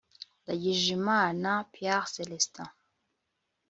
ndagijimana 0.43 1.49
pierre 1.73 2.05
célestin 2.13 2.69